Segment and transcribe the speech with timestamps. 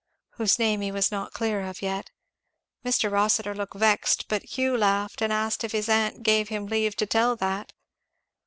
[0.31, 2.09] Whose name he was not clear of yet.
[2.83, 3.11] Mr.
[3.11, 7.05] Rossitur looked vexed, but Hugh laughed and asked if his aunt gave him leave to
[7.05, 7.71] tell that.